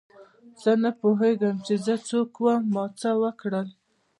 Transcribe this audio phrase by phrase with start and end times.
[0.61, 3.67] زه نه پوهېږم چې زه څوک وم او ما څه وکړل.